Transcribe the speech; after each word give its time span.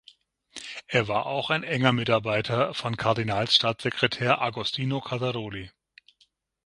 Er 0.87 1.07
war 1.07 1.27
auch 1.27 1.51
ein 1.51 1.61
enger 1.61 1.91
Mitarbeiter 1.91 2.73
von 2.73 2.97
Kardinalstaatssekretär 2.97 4.41
Agostino 4.41 4.99
Casaroli. 4.99 5.69